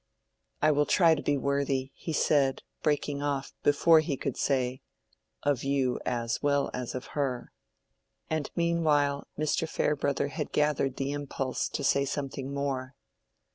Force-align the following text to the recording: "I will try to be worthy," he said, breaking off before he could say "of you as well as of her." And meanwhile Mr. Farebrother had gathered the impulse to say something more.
"I 0.63 0.71
will 0.71 0.87
try 0.87 1.13
to 1.13 1.21
be 1.21 1.37
worthy," 1.37 1.91
he 1.93 2.11
said, 2.11 2.63
breaking 2.81 3.21
off 3.21 3.53
before 3.61 3.99
he 3.99 4.17
could 4.17 4.35
say 4.35 4.81
"of 5.43 5.63
you 5.63 5.99
as 6.07 6.41
well 6.41 6.71
as 6.73 6.95
of 6.95 7.09
her." 7.13 7.51
And 8.27 8.49
meanwhile 8.55 9.27
Mr. 9.37 9.69
Farebrother 9.69 10.29
had 10.29 10.51
gathered 10.53 10.95
the 10.97 11.11
impulse 11.11 11.69
to 11.69 11.83
say 11.83 12.03
something 12.03 12.51
more. 12.51 12.95